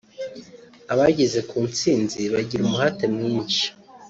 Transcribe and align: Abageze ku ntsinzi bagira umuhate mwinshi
Abageze 0.93 1.39
ku 1.49 1.57
ntsinzi 1.69 2.21
bagira 2.33 2.61
umuhate 2.63 3.05
mwinshi 3.13 3.65